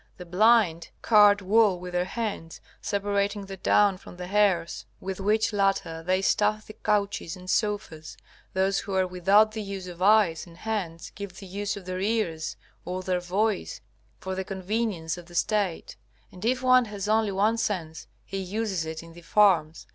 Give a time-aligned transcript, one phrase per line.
[0.17, 5.53] The blind card wool with their hands, separating the down from the hairs, with which
[5.53, 8.17] latter they stuff the couches and sofas;
[8.55, 11.99] those who are without the use of eyes and hands give the use of their
[12.01, 13.79] ears or their voice
[14.17, 15.97] for the convenience of the State,
[16.31, 19.85] and if one has only one sense he uses it in the farms.